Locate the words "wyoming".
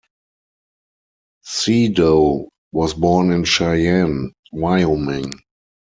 4.51-5.31